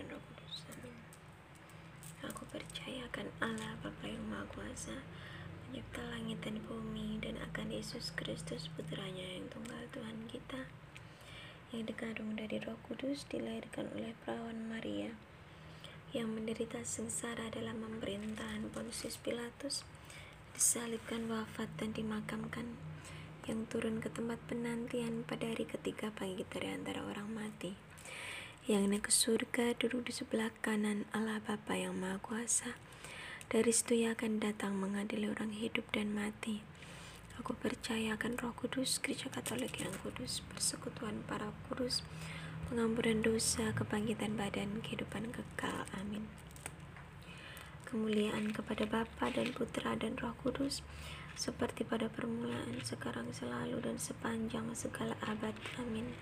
[0.00, 0.64] dan Roh Kudus.
[0.72, 0.96] Amin.
[2.24, 4.96] Aku percaya akan Allah Bapa yang Maha Kuasa,
[5.68, 10.64] pencipta langit dan bumi, dan akan Yesus Kristus Putranya yang tunggal Tuhan kita,
[11.76, 15.12] yang dikandung dari Roh Kudus, dilahirkan oleh perawan Maria,
[16.16, 19.84] yang menderita sengsara dalam pemerintahan Pontius Pilatus,
[20.56, 22.72] disalibkan wafat dan dimakamkan,
[23.44, 27.89] yang turun ke tempat penantian pada hari ketiga bangkit dari antara orang mati
[28.70, 32.78] yang naik ke surga duduk di sebelah kanan Allah Bapa yang Maha Kuasa,
[33.50, 36.62] dari situ ia akan datang mengadili orang hidup dan mati.
[37.42, 42.06] Aku percaya akan roh kudus, gereja katolik yang kudus, persekutuan para kudus,
[42.70, 45.82] pengampunan dosa, kebangkitan badan, kehidupan kekal.
[45.98, 46.30] Amin.
[47.90, 50.86] Kemuliaan kepada Bapa dan Putra dan Roh Kudus,
[51.34, 55.58] seperti pada permulaan, sekarang, selalu, dan sepanjang segala abad.
[55.82, 56.14] Amin.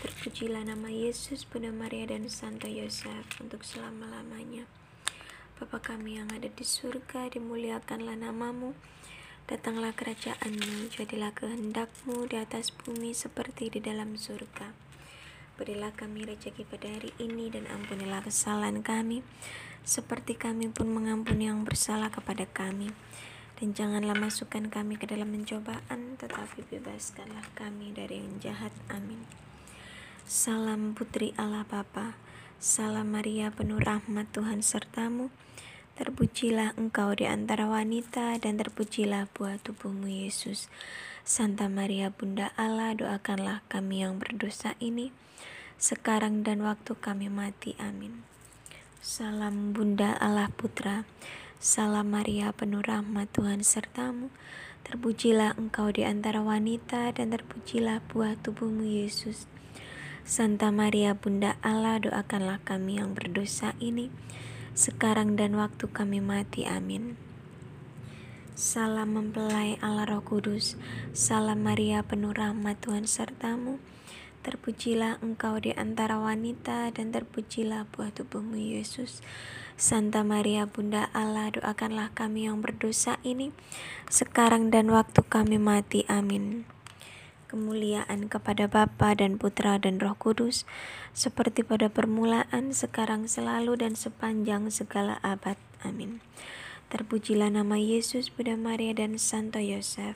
[0.00, 4.64] Terpujilah nama Yesus, Bunda Maria, dan Santo Yosef untuk selama-lamanya.
[5.60, 8.72] Bapa kami yang ada di surga, dimuliakanlah namamu.
[9.44, 14.72] Datanglah kerajaanmu, jadilah kehendakmu di atas bumi seperti di dalam surga.
[15.60, 19.20] Berilah kami rezeki pada hari ini dan ampunilah kesalahan kami,
[19.84, 22.88] seperti kami pun mengampuni yang bersalah kepada kami.
[23.60, 28.72] Dan janganlah masukkan kami ke dalam pencobaan, tetapi bebaskanlah kami dari yang jahat.
[28.88, 29.49] Amin.
[30.30, 32.14] Salam Putri Allah Bapa,
[32.62, 35.26] salam Maria penuh rahmat Tuhan sertamu.
[35.98, 40.70] Terpujilah engkau di antara wanita dan terpujilah buah tubuhmu Yesus.
[41.26, 45.10] Santa Maria Bunda Allah, doakanlah kami yang berdosa ini,
[45.82, 47.74] sekarang dan waktu kami mati.
[47.82, 48.22] Amin.
[49.02, 51.10] Salam Bunda Allah Putra,
[51.58, 54.30] salam Maria penuh rahmat Tuhan sertamu.
[54.86, 59.50] Terpujilah engkau di antara wanita dan terpujilah buah tubuhmu Yesus.
[60.22, 64.12] Santa Maria Bunda Allah, doakanlah kami yang berdosa ini,
[64.76, 66.68] sekarang dan waktu kami mati.
[66.68, 67.16] Amin.
[68.52, 70.76] Salam mempelai Allah Roh Kudus,
[71.16, 73.80] salam Maria penuh rahmat Tuhan sertamu.
[74.40, 79.20] Terpujilah engkau di antara wanita dan terpujilah buah tubuhmu Yesus.
[79.80, 83.52] Santa Maria Bunda Allah, doakanlah kami yang berdosa ini,
[84.12, 86.04] sekarang dan waktu kami mati.
[86.08, 86.79] Amin
[87.50, 90.62] kemuliaan kepada Bapa dan Putra dan Roh Kudus,
[91.10, 95.58] seperti pada permulaan, sekarang, selalu, dan sepanjang segala abad.
[95.82, 96.22] Amin.
[96.94, 100.14] Terpujilah nama Yesus, Bunda Maria, dan Santo Yosef,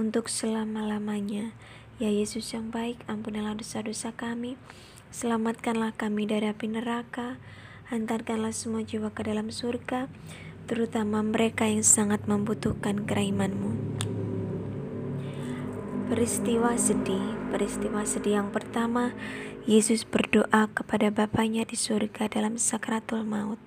[0.00, 1.52] untuk selama-lamanya.
[2.00, 4.56] Ya Yesus yang baik, ampunilah dosa-dosa kami,
[5.12, 7.36] selamatkanlah kami dari api neraka,
[7.92, 10.08] hantarkanlah semua jiwa ke dalam surga,
[10.68, 14.17] terutama mereka yang sangat membutuhkan keraimanmu.
[16.08, 19.12] Peristiwa sedih, peristiwa sedih yang pertama,
[19.68, 23.60] Yesus berdoa kepada Bapaknya di surga dalam sakratul maut.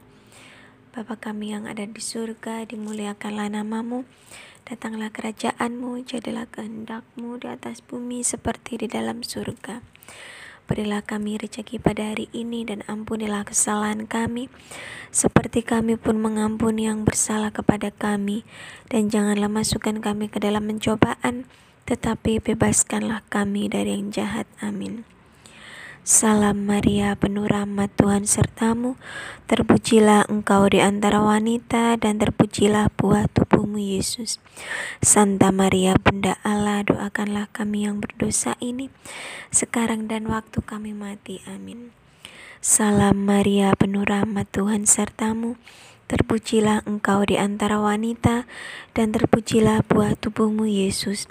[0.89, 4.09] Bapa kami yang ada di surga, dimuliakanlah namamu,
[4.65, 9.85] datanglah kerajaanmu, jadilah kehendakmu di atas bumi seperti di dalam surga.
[10.65, 14.49] Berilah kami rezeki pada hari ini dan ampunilah kesalahan kami,
[15.13, 18.41] seperti kami pun mengampuni yang bersalah kepada kami.
[18.89, 21.45] Dan janganlah masukkan kami ke dalam pencobaan,
[21.85, 24.45] tetapi bebaskanlah kami dari yang jahat.
[24.59, 25.07] Amin.
[26.01, 28.97] Salam Maria, penuh rahmat Tuhan sertamu,
[29.45, 34.41] terpujilah engkau di antara wanita dan terpujilah buah tubuhmu Yesus.
[34.97, 38.89] Santa Maria Bunda Allah, doakanlah kami yang berdosa ini,
[39.53, 41.45] sekarang dan waktu kami mati.
[41.45, 41.93] Amin.
[42.65, 45.53] Salam Maria, penuh rahmat Tuhan sertamu,
[46.09, 48.49] terpujilah engkau di antara wanita
[48.97, 51.29] dan terpujilah buah tubuhmu Yesus.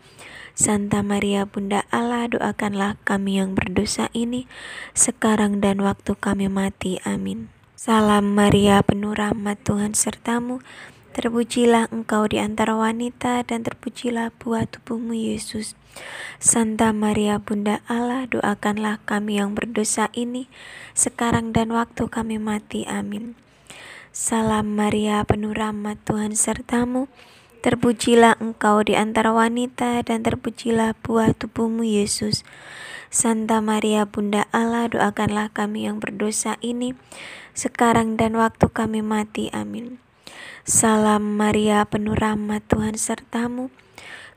[0.60, 4.44] Santa Maria Bunda Allah, doakanlah kami yang berdosa ini,
[4.92, 7.00] sekarang dan waktu kami mati.
[7.00, 7.48] Amin.
[7.80, 10.60] Salam Maria, penuh rahmat Tuhan sertamu,
[11.16, 15.80] terpujilah engkau di antara wanita dan terpujilah buah tubuhmu Yesus.
[16.36, 20.52] Santa Maria Bunda Allah, doakanlah kami yang berdosa ini,
[20.92, 22.84] sekarang dan waktu kami mati.
[22.84, 23.32] Amin.
[24.12, 27.08] Salam Maria, penuh rahmat Tuhan sertamu,
[27.60, 32.40] Terpujilah engkau di antara wanita dan terpujilah buah tubuhmu Yesus.
[33.12, 36.96] Santa Maria Bunda Allah doakanlah kami yang berdosa ini
[37.52, 39.52] sekarang dan waktu kami mati.
[39.52, 40.00] Amin.
[40.64, 43.68] Salam Maria penuh rahmat Tuhan sertamu.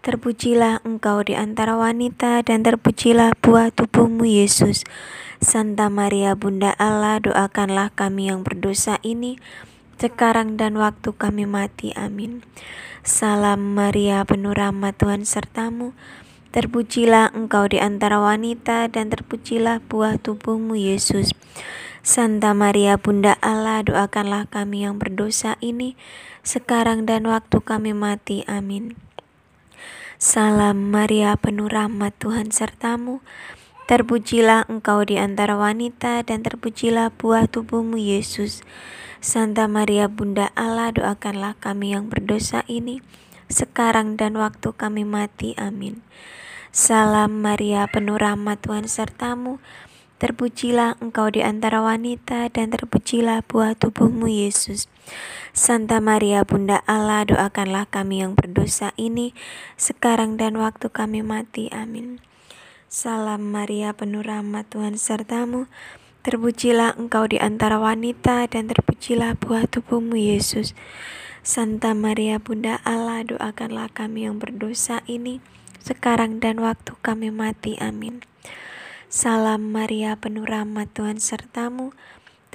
[0.03, 4.83] Terpujilah engkau di antara wanita dan terpujilah buah tubuhmu Yesus.
[5.39, 9.39] Santa Maria Bunda Allah doakanlah kami yang berdosa ini
[10.03, 11.95] sekarang dan waktu kami mati.
[11.95, 12.43] Amin.
[13.07, 15.95] Salam Maria, penuh rahmat Tuhan sertamu.
[16.51, 21.31] Terpujilah engkau di antara wanita dan terpujilah buah tubuhmu Yesus.
[22.03, 25.95] Santa Maria Bunda Allah, doakanlah kami yang berdosa ini,
[26.43, 28.43] sekarang dan waktu kami mati.
[28.43, 28.99] Amin.
[30.19, 33.23] Salam Maria, penuh rahmat Tuhan sertamu.
[33.87, 38.67] Terpujilah engkau di antara wanita dan terpujilah buah tubuhmu Yesus.
[39.23, 42.99] Santa Maria Bunda Allah, doakanlah kami yang berdosa ini,
[43.47, 45.55] sekarang dan waktu kami mati.
[45.55, 46.03] Amin.
[46.75, 49.63] Salam Maria, penuh rahmat Tuhan sertamu.
[50.19, 54.91] Terpujilah engkau di antara wanita dan terpujilah buah tubuhmu Yesus.
[55.55, 59.31] Santa Maria Bunda Allah doakanlah kami yang berdosa ini
[59.79, 61.71] sekarang dan waktu kami mati.
[61.71, 62.19] Amin.
[62.91, 65.71] Salam Maria penuh rahmat Tuhan sertamu.
[66.23, 70.71] Terpujilah engkau di antara wanita dan terpujilah buah tubuhmu Yesus.
[71.43, 75.43] Santa Maria Bunda Allah doakanlah kami yang berdosa ini
[75.83, 77.75] sekarang dan waktu kami mati.
[77.83, 78.23] Amin.
[79.11, 81.91] Salam Maria penuh rahmat Tuhan sertamu.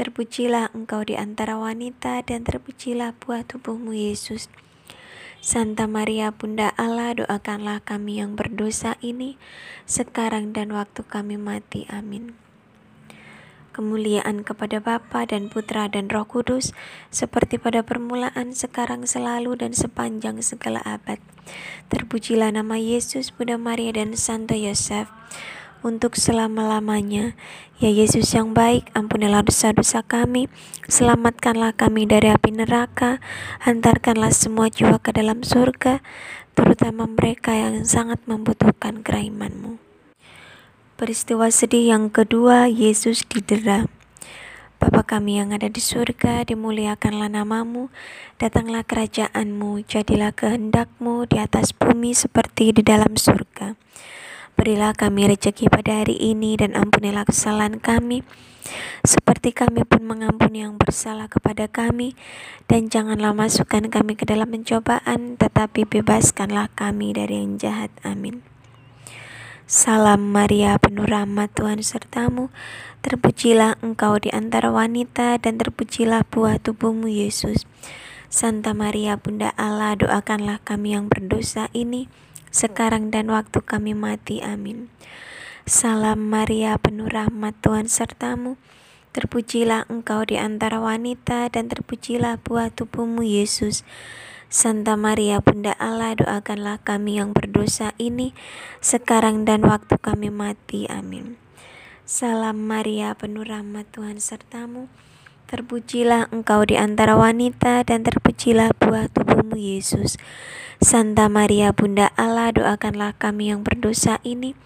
[0.00, 4.48] Terpujilah engkau di antara wanita dan terpujilah buah tubuhmu Yesus.
[5.44, 9.36] Santa Maria Bunda Allah doakanlah kami yang berdosa ini
[9.84, 11.84] sekarang dan waktu kami mati.
[11.92, 12.47] Amin.
[13.78, 16.74] Kemuliaan kepada Bapa dan Putra dan Roh Kudus
[17.14, 21.22] seperti pada permulaan, sekarang, selalu dan sepanjang segala abad.
[21.86, 25.06] Terpujilah nama Yesus, Bunda Maria dan Santo Yosef
[25.86, 27.38] untuk selama-lamanya.
[27.78, 30.50] Ya Yesus yang baik, ampunilah dosa-dosa kami,
[30.90, 33.22] selamatkanlah kami dari api neraka,
[33.62, 36.02] hantarkanlah semua jiwa ke dalam surga,
[36.58, 39.87] terutama mereka yang sangat membutuhkan keraimanmu.
[40.98, 43.86] Peristiwa sedih yang kedua, Yesus didera.
[44.82, 47.86] Bapa kami yang ada di surga, dimuliakanlah namamu,
[48.42, 53.78] datanglah kerajaanmu, jadilah kehendakmu di atas bumi seperti di dalam surga.
[54.58, 58.26] Berilah kami rezeki pada hari ini dan ampunilah kesalahan kami,
[59.06, 62.18] seperti kami pun mengampuni yang bersalah kepada kami.
[62.66, 67.94] Dan janganlah masukkan kami ke dalam pencobaan, tetapi bebaskanlah kami dari yang jahat.
[68.02, 68.47] Amin.
[69.68, 72.48] Salam Maria, penuh rahmat Tuhan sertamu.
[73.04, 77.68] Terpujilah engkau di antara wanita dan terpujilah buah tubuhmu Yesus.
[78.32, 82.08] Santa Maria, Bunda Allah, doakanlah kami yang berdosa ini
[82.48, 84.40] sekarang dan waktu kami mati.
[84.40, 84.88] Amin.
[85.68, 88.56] Salam Maria, penuh rahmat Tuhan sertamu.
[89.12, 93.84] Terpujilah engkau di antara wanita dan terpujilah buah tubuhmu Yesus.
[94.48, 98.32] Santa Maria Bunda Allah doakanlah kami yang berdosa ini
[98.80, 100.88] sekarang dan waktu kami mati.
[100.88, 101.36] Amin.
[102.08, 104.88] Salam Maria penuh rahmat Tuhan sertamu.
[105.52, 110.16] Terpujilah engkau di antara wanita dan terpujilah buah tubuhmu Yesus.
[110.80, 114.56] Santa Maria Bunda Allah doakanlah kami yang berdosa ini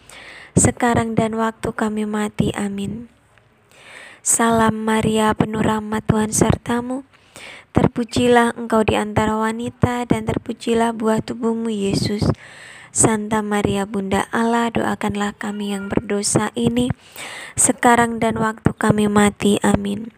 [0.55, 2.55] sekarang dan waktu kami mati.
[2.55, 3.11] Amin.
[4.23, 7.03] Salam Maria penuh rahmat Tuhan sertamu.
[7.73, 12.21] Terpujilah engkau di antara wanita dan terpujilah buah tubuhmu Yesus.
[12.93, 16.93] Santa Maria Bunda Allah doakanlah kami yang berdosa ini
[17.57, 19.57] sekarang dan waktu kami mati.
[19.65, 20.13] Amin.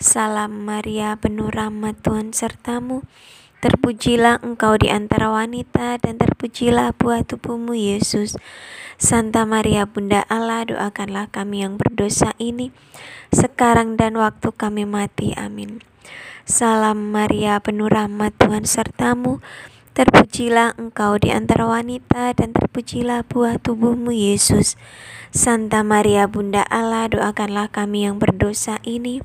[0.00, 3.04] Salam Maria penuh rahmat Tuhan sertamu.
[3.60, 8.40] Terpujilah engkau di antara wanita dan terpujilah buah tubuhmu Yesus.
[8.96, 12.72] Santa Maria Bunda Allah doakanlah kami yang berdosa ini
[13.28, 15.36] sekarang dan waktu kami mati.
[15.36, 15.84] Amin.
[16.44, 19.40] Salam Maria penuh rahmat Tuhan sertamu.
[19.96, 24.76] Terpujilah engkau di antara wanita dan terpujilah buah tubuhmu Yesus.
[25.32, 29.24] Santa Maria Bunda Allah doakanlah kami yang berdosa ini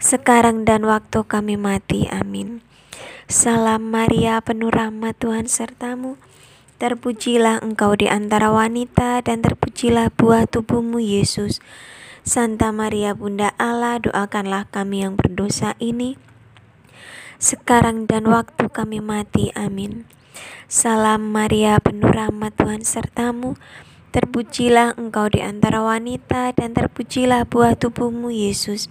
[0.00, 2.08] sekarang dan waktu kami mati.
[2.08, 2.64] Amin.
[3.28, 6.16] Salam Maria, penuh rahmat Tuhan sertamu.
[6.80, 11.60] Terpujilah engkau di antara wanita dan terpujilah buah tubuhmu Yesus.
[12.24, 16.16] Santa Maria Bunda Allah, doakanlah kami yang berdosa ini
[17.36, 19.52] sekarang dan waktu kami mati.
[19.56, 20.08] Amin.
[20.66, 23.54] Salam Maria, penuh rahmat Tuhan sertamu.
[24.10, 28.88] Terpujilah engkau di antara wanita dan terpujilah buah tubuhmu Yesus.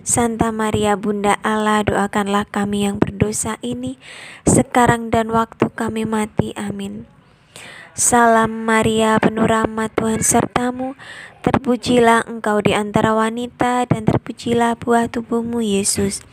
[0.00, 4.00] Santa Maria Bunda Allah doakanlah kami yang berdosa ini
[4.48, 6.56] sekarang dan waktu kami mati.
[6.56, 7.19] Amin.
[8.00, 10.96] Salam Maria penuh rahmat Tuhan sertamu
[11.44, 16.24] Terpujilah engkau di antara wanita dan terpujilah buah tubuhmu Yesus.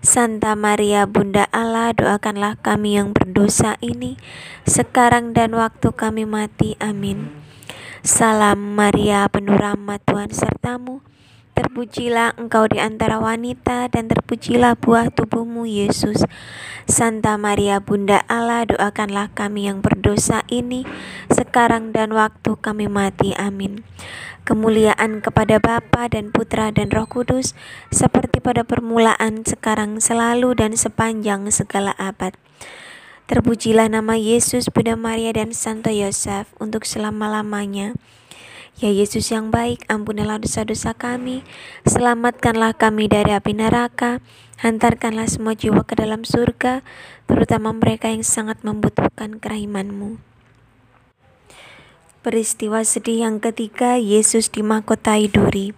[0.00, 4.16] Santa Maria Bunda Allah doakanlah kami yang berdosa ini
[4.64, 6.80] sekarang dan waktu kami mati.
[6.80, 7.28] Amin.
[8.00, 11.04] Salam Maria penuh rahmat Tuhan sertamu
[11.52, 16.24] Terpujilah engkau di antara wanita dan terpujilah buah tubuhmu Yesus.
[16.88, 20.88] Santa Maria Bunda Allah doakanlah kami yang berdosa ini
[21.28, 23.36] sekarang dan waktu kami mati.
[23.36, 23.84] Amin.
[24.48, 27.52] Kemuliaan kepada Bapa dan Putra dan Roh Kudus
[27.92, 32.32] seperti pada permulaan sekarang selalu dan sepanjang segala abad.
[33.30, 37.94] Terpujilah nama Yesus, Bunda Maria dan Santo Yosef untuk selama-lamanya.
[38.80, 41.44] Ya Yesus yang baik, ampunilah dosa-dosa kami,
[41.84, 44.24] selamatkanlah kami dari api neraka,
[44.64, 46.80] hantarkanlah semua jiwa ke dalam surga,
[47.28, 50.16] terutama mereka yang sangat membutuhkan kerahimanmu.
[52.22, 55.74] Peristiwa sedih yang ketiga, Yesus dimahkotai duri.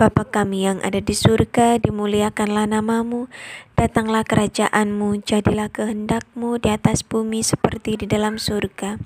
[0.00, 3.28] Bapa kami yang ada di surga, dimuliakanlah namamu,
[3.76, 8.96] datanglah kerajaanmu, jadilah kehendakmu di atas bumi seperti di dalam surga.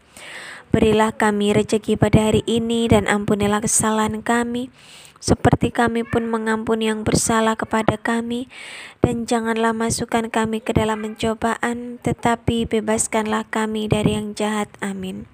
[0.74, 4.74] Berilah kami rezeki pada hari ini dan ampunilah kesalahan kami,
[5.22, 8.50] seperti kami pun mengampuni yang bersalah kepada kami.
[8.98, 14.66] Dan janganlah masukkan kami ke dalam pencobaan, tetapi bebaskanlah kami dari yang jahat.
[14.82, 15.30] Amin.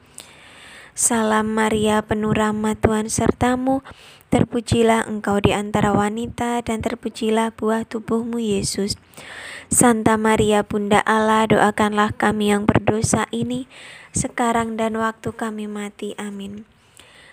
[0.93, 3.81] Salam Maria, penuh rahmat Tuhan sertamu.
[4.29, 9.01] Terpujilah engkau di antara wanita, dan terpujilah buah tubuhmu, Yesus.
[9.71, 13.71] Santa Maria, Bunda Allah, doakanlah kami yang berdosa ini
[14.11, 16.19] sekarang dan waktu kami mati.
[16.19, 16.67] Amin.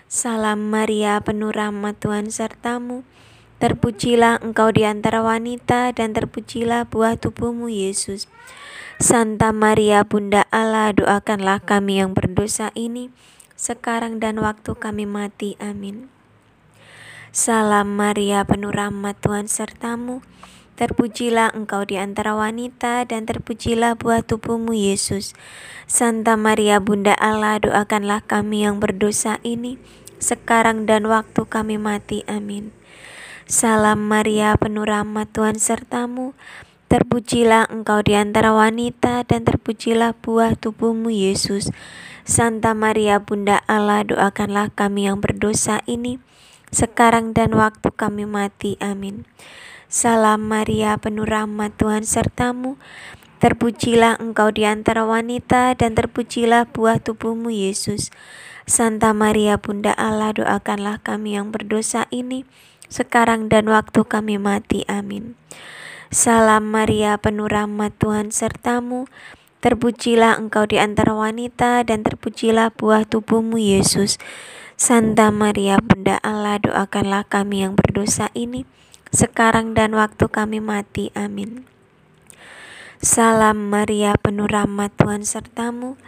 [0.06, 3.02] Salam Maria, penuh rahmat Tuhan sertamu.
[3.58, 8.30] Terpujilah engkau di antara wanita dan terpujilah buah tubuhmu Yesus.
[9.02, 13.10] Santa Maria Bunda Allah, doakanlah kami yang berdosa ini
[13.58, 15.58] sekarang dan waktu kami mati.
[15.58, 16.06] Amin.
[17.34, 20.22] Salam Maria, penuh rahmat Tuhan sertamu.
[20.78, 25.34] Terpujilah engkau di antara wanita dan terpujilah buah tubuhmu Yesus.
[25.90, 29.74] Santa Maria Bunda Allah doakanlah kami yang berdosa ini
[30.22, 32.22] sekarang dan waktu kami mati.
[32.30, 32.70] Amin.
[33.50, 36.38] Salam Maria penuh rahmat Tuhan sertamu.
[36.86, 41.74] Terpujilah engkau di antara wanita dan terpujilah buah tubuhmu Yesus.
[42.22, 46.22] Santa Maria Bunda Allah doakanlah kami yang berdosa ini
[46.70, 48.76] sekarang dan waktu kami mati.
[48.80, 49.24] Amin.
[49.88, 52.76] Salam Maria, penuh rahmat Tuhan sertamu.
[53.38, 58.10] Terpujilah engkau di antara wanita dan terpujilah buah tubuhmu Yesus.
[58.68, 62.44] Santa Maria Bunda Allah doakanlah kami yang berdosa ini
[62.92, 64.84] sekarang dan waktu kami mati.
[64.90, 65.38] Amin.
[66.12, 69.08] Salam Maria penuh rahmat Tuhan sertamu.
[69.64, 74.20] Terpujilah engkau di antara wanita dan terpujilah buah tubuhmu Yesus.
[74.78, 78.62] Santa Maria Bunda Allah doakanlah kami yang berdosa ini
[79.10, 81.10] sekarang dan waktu kami mati.
[81.18, 81.66] Amin.
[83.02, 85.98] Salam Maria, penuh rahmat Tuhan sertamu.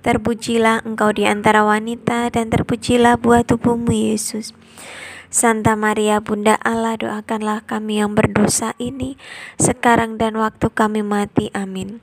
[0.00, 4.56] Terpujilah engkau di antara wanita dan terpujilah buah tubuhmu Yesus.
[5.28, 9.20] Santa Maria Bunda Allah doakanlah kami yang berdosa ini
[9.60, 11.52] sekarang dan waktu kami mati.
[11.52, 12.00] Amin.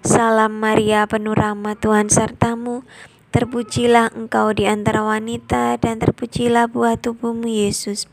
[0.00, 2.88] Salam Maria penuh rahmat Tuhan sertamu.
[3.32, 8.04] Terpujilah engkau di antara wanita dan terpujilah buah tubuhmu Yesus.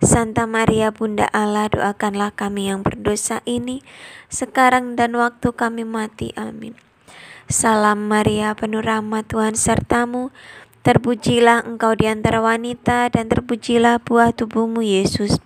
[0.00, 3.84] Santa Maria Bunda Allah doakanlah kami yang berdosa ini
[4.32, 6.32] sekarang dan waktu kami mati.
[6.40, 6.72] Amin.
[7.52, 10.32] Salam Maria penuh rahmat Tuhan sertamu.
[10.80, 15.36] Terpujilah engkau di antara wanita dan terpujilah buah tubuhmu Yesus.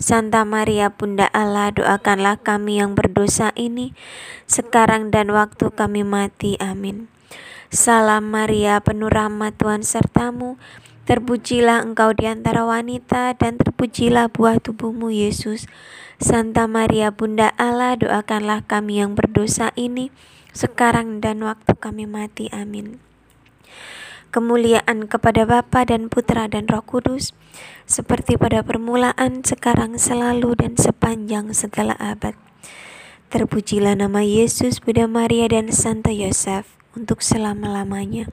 [0.00, 3.96] Santa Maria Bunda Allah doakanlah kami yang berdosa ini
[4.44, 6.60] sekarang dan waktu kami mati.
[6.60, 7.08] Amin.
[7.70, 10.58] Salam Maria penuh rahmat Tuhan sertamu.
[11.06, 15.70] Terpujilah engkau di antara wanita dan terpujilah buah tubuhmu Yesus.
[16.18, 20.10] Santa Maria Bunda Allah doakanlah kami yang berdosa ini
[20.50, 22.50] sekarang dan waktu kami mati.
[22.50, 22.98] Amin.
[24.34, 27.38] Kemuliaan kepada Bapa dan Putra dan Roh Kudus,
[27.86, 32.34] seperti pada permulaan, sekarang, selalu, dan sepanjang segala abad.
[33.30, 38.26] Terpujilah nama Yesus, Bunda Maria, dan Santo Yosef untuk selama-lamanya.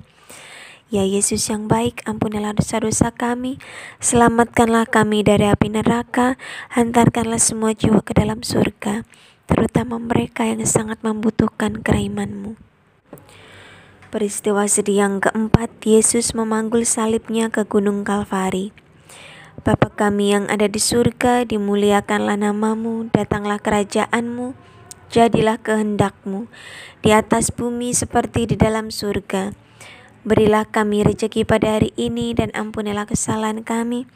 [0.87, 3.59] Ya Yesus yang baik, ampunilah dosa-dosa kami,
[3.99, 6.39] selamatkanlah kami dari api neraka,
[6.71, 9.03] hantarkanlah semua jiwa ke dalam surga,
[9.51, 12.55] terutama mereka yang sangat membutuhkan kerahimanmu.
[14.07, 18.71] Peristiwa sedih yang keempat, Yesus memanggul salibnya ke Gunung Kalvari.
[19.67, 24.55] Bapa kami yang ada di surga, dimuliakanlah namamu, datanglah kerajaanmu,
[25.07, 26.47] jadilah kehendakmu,
[27.03, 29.55] di atas bumi seperti di dalam surga.
[30.27, 34.11] Berilah kami rezeki pada hari ini dan ampunilah kesalahan kami,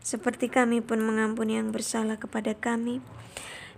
[0.00, 3.04] seperti kami pun mengampuni yang bersalah kepada kami.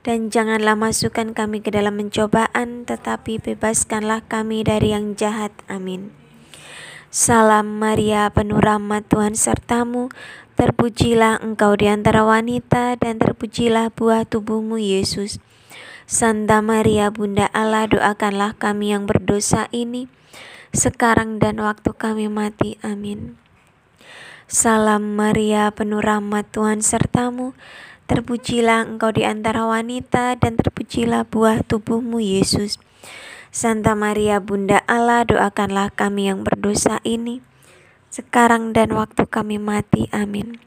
[0.02, 5.54] Dan janganlah masukkan kami ke dalam pencobaan, tetapi bebaskanlah kami dari yang jahat.
[5.70, 6.10] Amin.
[7.06, 10.10] Salam Maria, penuh rahmat Tuhan sertamu.
[10.58, 15.38] Terpujilah engkau di antara wanita, dan terpujilah buah tubuhmu, Yesus.
[16.12, 20.12] Santa Maria, Bunda Allah, doakanlah kami yang berdosa ini,
[20.68, 22.76] sekarang dan waktu kami mati.
[22.84, 23.40] Amin.
[24.44, 27.56] Salam Maria, penuh rahmat Tuhan sertamu.
[28.12, 32.76] Terpujilah engkau di antara wanita, dan terpujilah buah tubuhmu, Yesus.
[33.48, 37.40] Santa Maria, Bunda Allah, doakanlah kami yang berdosa ini
[38.12, 40.12] sekarang dan waktu kami mati.
[40.12, 40.60] Amin.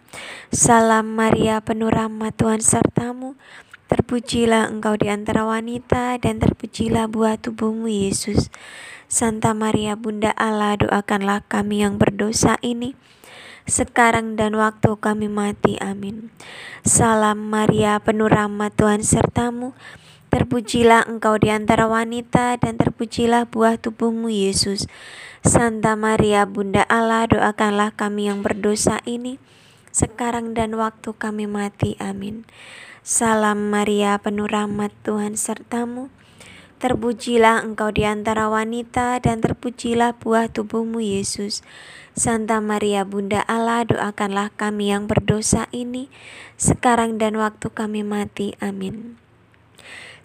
[0.49, 3.38] Salam Maria, penuh rahmat Tuhan sertamu.
[3.86, 8.50] Terpujilah engkau di antara wanita dan terpujilah buah tubuhmu Yesus.
[9.06, 12.98] Santa Maria Bunda Allah, doakanlah kami yang berdosa ini
[13.65, 15.78] sekarang dan waktu kami mati.
[15.82, 16.30] Amin.
[16.86, 19.74] Salam Maria, penuh rahmat Tuhan sertamu.
[20.30, 24.89] Terpujilah engkau di antara wanita dan terpujilah buah tubuhmu Yesus.
[25.45, 29.38] Santa Maria Bunda Allah doakanlah kami yang berdosa ini
[29.93, 31.95] sekarang dan waktu kami mati.
[32.02, 32.43] Amin.
[33.05, 36.09] Salam Maria penuh rahmat Tuhan sertamu.
[36.81, 41.61] Terpujilah engkau di antara wanita dan terpujilah buah tubuhmu Yesus.
[42.17, 46.09] Santa Maria Bunda Allah doakanlah kami yang berdosa ini
[46.57, 48.57] sekarang dan waktu kami mati.
[48.57, 49.21] Amin.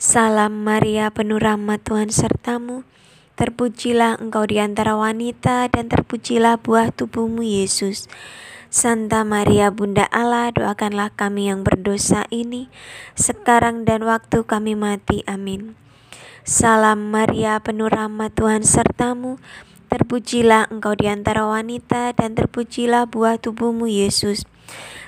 [0.01, 2.89] Salam Maria penuh rahmat Tuhan sertamu.
[3.37, 8.09] Terpujilah engkau di antara wanita dan terpujilah buah tubuhmu Yesus.
[8.71, 12.71] Santa Maria Bunda Allah, doakanlah kami yang berdosa ini,
[13.19, 15.27] sekarang dan waktu kami mati.
[15.27, 15.75] Amin.
[16.47, 19.43] Salam Maria, penuh rahmat Tuhan sertamu.
[19.91, 24.47] Terpujilah engkau di antara wanita dan terpujilah buah tubuhmu Yesus.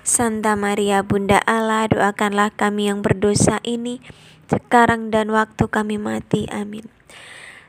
[0.03, 4.03] Santa Maria Bunda Allah, doakanlah kami yang berdosa ini,
[4.51, 6.51] sekarang dan waktu kami mati.
[6.51, 6.91] Amin.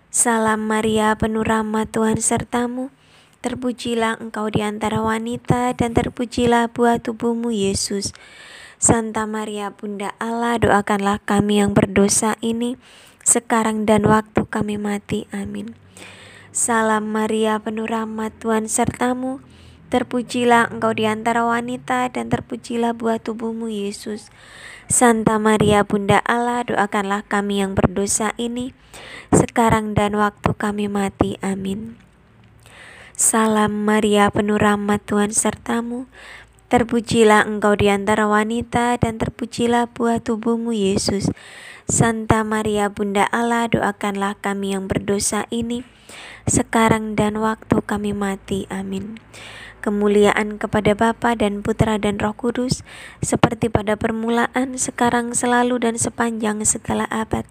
[0.10, 2.90] Salam Maria, penuh rahmat Tuhan sertamu.
[3.44, 8.16] Terpujilah engkau di antara wanita dan terpujilah buah tubuhmu Yesus.
[8.80, 12.80] Santa Maria Bunda Allah, doakanlah kami yang berdosa ini
[13.28, 15.28] sekarang dan waktu kami mati.
[15.36, 15.76] Amin.
[16.56, 19.44] Salam Maria, penuh rahmat Tuhan sertamu.
[19.92, 24.32] Terpujilah engkau di antara wanita dan terpujilah buah tubuhmu Yesus.
[24.88, 28.72] Santa Maria Bunda Allah, doakanlah kami yang berdosa ini
[29.36, 31.36] sekarang dan waktu kami mati.
[31.44, 32.00] Amin.
[33.24, 36.12] Salam Maria, penuh rahmat Tuhan sertamu.
[36.68, 41.32] Terpujilah engkau di antara wanita dan terpujilah buah tubuhmu Yesus.
[41.88, 45.88] Santa Maria Bunda Allah, doakanlah kami yang berdosa ini
[46.52, 48.68] sekarang dan waktu kami mati.
[48.68, 49.24] Amin
[49.80, 52.88] kemuliaan kepada Bapa dan Putra dan Roh Kudus,
[53.20, 57.44] seperti pada permulaan, sekarang, selalu, dan sepanjang segala abad.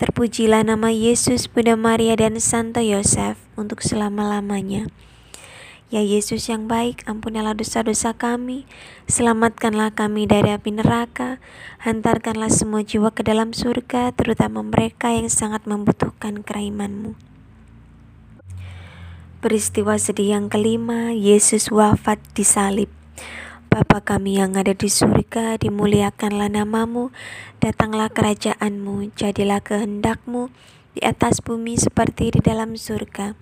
[0.00, 4.88] Terpujilah nama Yesus, Bunda Maria, dan Santo Yosef untuk selama-lamanya.
[5.92, 8.64] Ya Yesus yang baik, ampunilah dosa-dosa kami,
[9.04, 11.36] selamatkanlah kami dari api neraka,
[11.84, 17.12] hantarkanlah semua jiwa ke dalam surga, terutama mereka yang sangat membutuhkan keraimanmu.
[19.44, 23.01] Peristiwa sedih yang kelima, Yesus wafat di salib.
[23.72, 27.08] Bapa kami yang ada di surga, dimuliakanlah namamu,
[27.56, 30.52] datanglah kerajaanmu, jadilah kehendakmu
[30.92, 33.32] di atas bumi seperti di dalam surga.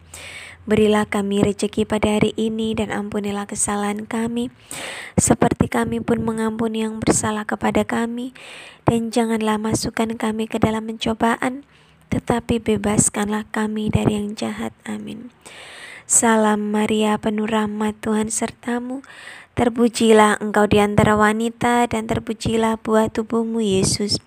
[0.71, 4.55] Berilah kami rezeki pada hari ini dan ampunilah kesalahan kami,
[5.19, 8.31] seperti kami pun mengampuni yang bersalah kepada kami.
[8.87, 11.67] Dan janganlah masukkan kami ke dalam pencobaan,
[12.15, 14.71] tetapi bebaskanlah kami dari yang jahat.
[14.87, 15.35] Amin.
[16.11, 19.07] Salam Maria penuh rahmat Tuhan sertamu.
[19.59, 24.23] Terpujilah engkau di antara wanita dan terpujilah buah tubuhmu Yesus.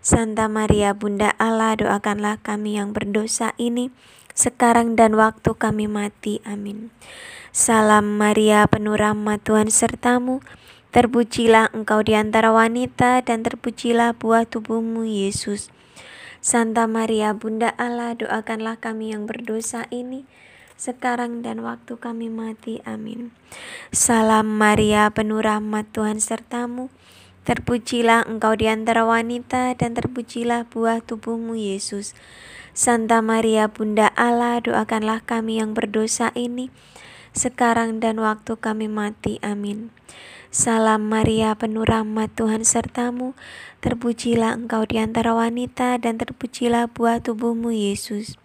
[0.00, 3.90] Santa Maria Bunda Allah doakanlah kami yang berdosa ini
[4.36, 6.44] sekarang dan waktu kami mati.
[6.46, 6.94] Amin.
[7.50, 10.44] Salam Maria penuh rahmat Tuhan sertamu.
[10.92, 15.68] Terpujilah engkau di antara wanita dan terpujilah buah tubuhmu Yesus.
[16.40, 20.24] Santa Maria Bunda Allah doakanlah kami yang berdosa ini
[20.76, 22.84] sekarang dan waktu kami mati.
[22.84, 23.32] Amin.
[23.90, 26.92] Salam Maria, penuh rahmat Tuhan sertamu.
[27.48, 32.12] Terpujilah engkau di antara wanita dan terpujilah buah tubuhmu Yesus.
[32.76, 36.68] Santa Maria Bunda Allah, doakanlah kami yang berdosa ini
[37.36, 39.36] sekarang dan waktu kami mati.
[39.44, 39.92] Amin.
[40.48, 43.36] Salam Maria, penuh rahmat Tuhan sertamu.
[43.84, 48.40] Terpujilah engkau di antara wanita dan terpujilah buah tubuhmu Yesus.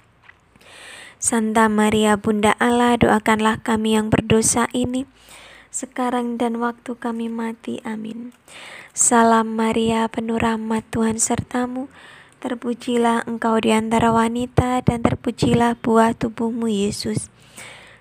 [1.22, 5.06] Santa Maria Bunda Allah, doakanlah kami yang berdosa ini,
[5.70, 7.78] sekarang dan waktu kami mati.
[7.86, 8.34] Amin.
[8.98, 11.94] Salam Maria, penuh rahmat Tuhan sertamu,
[12.42, 17.30] terpujilah engkau di antara wanita dan terpujilah buah tubuhmu Yesus.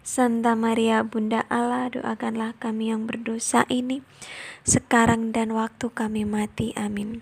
[0.00, 4.00] Santa Maria Bunda Allah, doakanlah kami yang berdosa ini,
[4.64, 6.72] sekarang dan waktu kami mati.
[6.72, 7.20] Amin.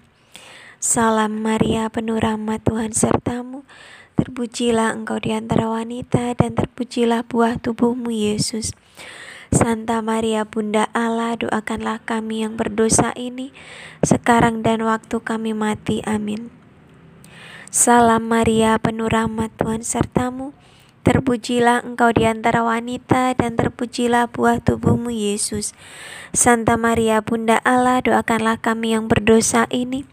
[0.79, 3.67] Salam Maria, penuh rahmat Tuhan sertamu.
[4.19, 8.75] Terpujilah engkau di antara wanita, dan terpujilah buah tubuhmu, Yesus.
[9.55, 13.55] Santa Maria Bunda Allah, doakanlah kami yang berdosa ini,
[14.03, 16.03] sekarang dan waktu kami mati.
[16.03, 16.51] Amin.
[17.71, 20.51] Salam Maria, penuh rahmat Tuhan sertamu.
[21.07, 25.73] Terpujilah engkau di antara wanita dan terpujilah buah tubuhmu Yesus.
[26.37, 30.05] Santa Maria Bunda Allah doakanlah kami yang berdosa ini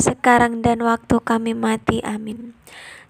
[0.00, 2.00] sekarang dan waktu kami mati.
[2.00, 2.56] Amin.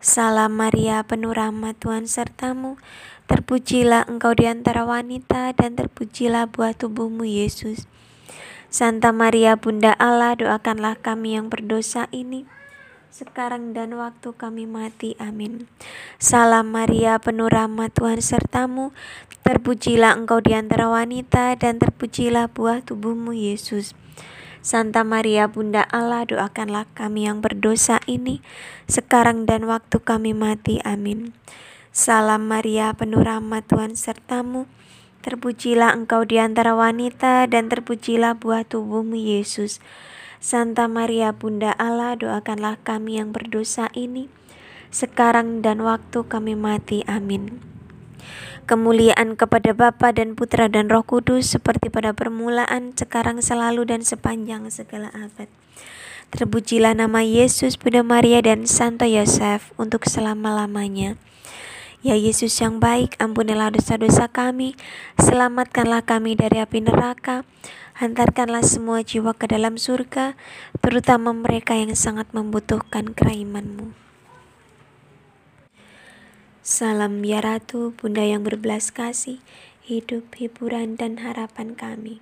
[0.00, 2.80] Salam Maria penuh rahmat Tuhan sertamu.
[3.28, 7.84] Terpujilah engkau di antara wanita dan terpujilah buah tubuhmu Yesus.
[8.72, 12.48] Santa Maria Bunda Allah doakanlah kami yang berdosa ini
[13.12, 15.20] sekarang dan waktu kami mati.
[15.20, 15.68] Amin.
[16.16, 18.96] Salam Maria, penuh rahmat Tuhan sertamu.
[19.44, 23.92] Terpujilah engkau di antara wanita dan terpujilah buah tubuhmu Yesus.
[24.60, 28.44] Santa Maria Bunda Allah, doakanlah kami yang berdosa ini
[28.84, 30.84] sekarang dan waktu kami mati.
[30.84, 31.32] Amin.
[31.96, 34.68] Salam Maria, penuh rahmat Tuhan sertamu.
[35.24, 39.80] Terpujilah engkau di antara wanita dan terpujilah buah tubuhmu Yesus.
[40.44, 44.28] Santa Maria Bunda Allah, doakanlah kami yang berdosa ini,
[44.92, 47.00] sekarang dan waktu kami mati.
[47.08, 47.60] Amin.
[48.70, 54.70] Kemuliaan kepada Bapa dan Putra dan Roh Kudus seperti pada permulaan, sekarang selalu dan sepanjang
[54.70, 55.50] segala abad.
[56.30, 61.18] Terpujilah nama Yesus, Bunda Maria dan Santo Yosef untuk selama-lamanya.
[62.06, 64.78] Ya Yesus yang baik, ampunilah dosa-dosa kami,
[65.18, 67.42] selamatkanlah kami dari api neraka,
[67.98, 70.38] Hantarkanlah semua jiwa ke dalam surga,
[70.78, 74.09] terutama mereka yang sangat membutuhkan keraimanmu.
[76.60, 79.40] Salam ya Ratu, Bunda yang berbelas kasih,
[79.80, 82.20] hidup, hiburan, dan harapan kami.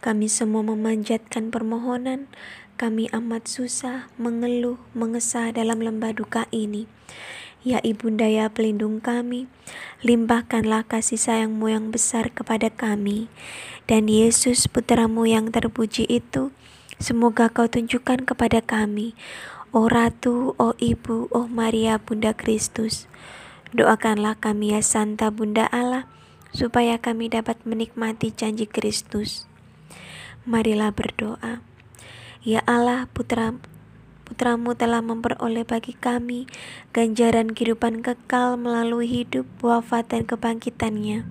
[0.00, 2.32] Kami semua memanjatkan permohonan,
[2.80, 6.88] kami amat susah, mengeluh, mengesah dalam lembah duka ini.
[7.60, 9.52] Ya Ibunda ya pelindung kami,
[10.00, 13.28] limpahkanlah kasih sayangmu yang besar kepada kami.
[13.84, 16.56] Dan Yesus putramu yang terpuji itu,
[16.96, 19.12] semoga kau tunjukkan kepada kami,
[19.76, 23.04] Oh Ratu, Oh Ibu, Oh Maria Bunda Kristus.
[23.76, 26.08] Doakanlah kami ya Santa Bunda Allah,
[26.56, 29.44] supaya kami dapat menikmati janji Kristus.
[30.48, 31.60] Marilah berdoa.
[32.40, 33.52] Ya Allah, putra
[34.28, 36.44] Putramu telah memperoleh bagi kami
[36.92, 41.24] ganjaran kehidupan kekal melalui hidup, wafat, dan kebangkitannya.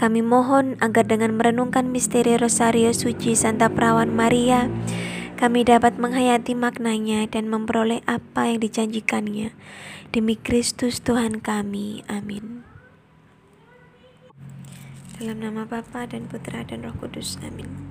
[0.00, 4.72] Kami mohon agar dengan merenungkan misteri Rosario Suci Santa Perawan Maria,
[5.36, 9.52] kami dapat menghayati maknanya dan memperoleh apa yang dijanjikannya.
[10.10, 12.02] Demi Kristus Tuhan kami.
[12.10, 12.66] Amin.
[15.14, 17.38] Dalam nama Bapa dan Putra dan Roh Kudus.
[17.46, 17.89] Amin.